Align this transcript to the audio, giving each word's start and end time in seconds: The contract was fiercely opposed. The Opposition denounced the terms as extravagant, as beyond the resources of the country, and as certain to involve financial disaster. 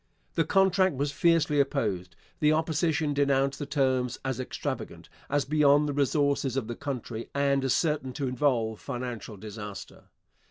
The 0.33 0.45
contract 0.45 0.95
was 0.95 1.11
fiercely 1.11 1.59
opposed. 1.59 2.15
The 2.39 2.51
Opposition 2.53 3.13
denounced 3.13 3.59
the 3.59 3.67
terms 3.67 4.17
as 4.25 4.39
extravagant, 4.39 5.09
as 5.29 5.45
beyond 5.45 5.87
the 5.87 5.93
resources 5.93 6.57
of 6.57 6.65
the 6.67 6.75
country, 6.75 7.29
and 7.35 7.63
as 7.63 7.75
certain 7.75 8.11
to 8.13 8.27
involve 8.27 8.79
financial 8.79 9.37
disaster. 9.37 10.05